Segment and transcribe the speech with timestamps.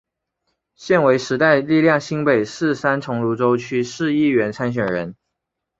[0.73, 5.13] 现为时代力量新北市三重芦洲区市议员参选人。